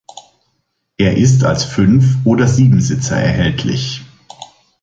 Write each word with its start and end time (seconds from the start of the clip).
Er 0.97 1.15
ist 1.17 1.43
als 1.43 1.63
Fünf- 1.63 2.25
oder 2.25 2.47
Siebensitzer 2.47 3.17
erhältlich. 3.21 4.01